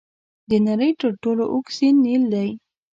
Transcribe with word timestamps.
د 0.49 0.51
نړۍ 0.67 0.91
تر 1.01 1.11
ټولو 1.23 1.43
اوږد 1.53 1.75
سیند 1.77 1.97
نیل 2.05 2.23
دی. 2.33 2.49